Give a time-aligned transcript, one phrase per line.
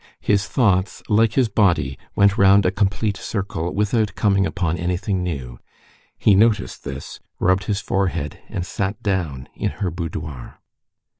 [0.21, 5.59] His thoughts, like his body, went round a complete circle, without coming upon anything new.
[6.17, 10.59] He noticed this, rubbed his forehead, and sat down in her boudoir.